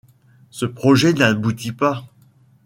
[0.49, 2.07] Ce projet n'aboutit pas.